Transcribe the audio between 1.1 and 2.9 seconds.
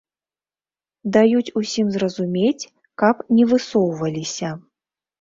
Даюць усім зразумець,